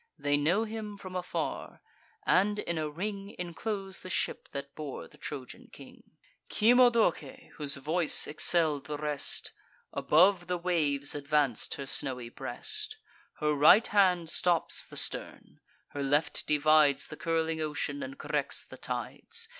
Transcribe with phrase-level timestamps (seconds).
[0.17, 1.79] They know him from afar;
[2.25, 6.17] and in a ring Enclose the ship that bore the Trojan king.
[6.49, 9.51] Cymodoce, whose voice excell'd the rest,
[9.93, 12.97] Above the waves advanc'd her snowy breast;
[13.33, 15.59] Her right hand stops the stern;
[15.89, 19.49] her left divides The curling ocean, and corrects the tides.